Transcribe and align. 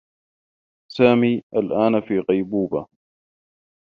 سامي 0.91 1.43
الآن 1.55 2.01
في 2.01 2.19
غيبوبة. 2.29 2.87